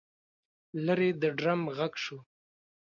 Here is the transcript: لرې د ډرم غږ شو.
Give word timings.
لرې 0.85 1.09
د 1.21 1.23
ډرم 1.37 1.61
غږ 1.77 1.93
شو. 2.03 2.17